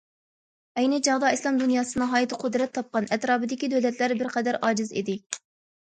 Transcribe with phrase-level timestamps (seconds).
[0.79, 5.23] ئەينى چاغدا ئىسلام دۇنياسى ناھايىتى قۇدرەت تاپقان، ئەتراپىدىكى دۆلەتلەر بىر قەدەر ئاجىز ئىدى.